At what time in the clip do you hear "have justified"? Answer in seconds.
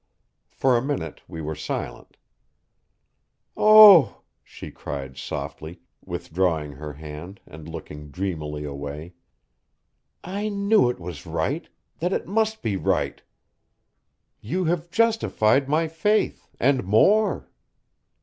14.65-15.69